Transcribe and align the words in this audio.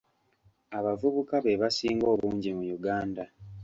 Abavubuka 0.77 1.35
be 1.45 1.53
basinga 1.61 2.05
obungi 2.13 2.49
mu 2.57 2.63
Uganda. 2.77 3.23